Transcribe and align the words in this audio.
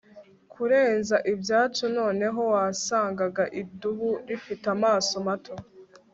Kurenza 0.51 1.17
ibyacu 1.33 1.83
noneho 1.97 2.41
wasangaga 2.53 3.43
idubu 3.61 4.09
rifite 4.27 4.65
amaso 4.75 5.13
mato 5.27 5.55